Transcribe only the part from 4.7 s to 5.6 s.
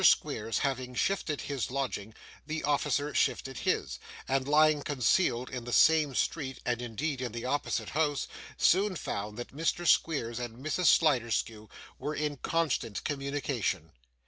concealed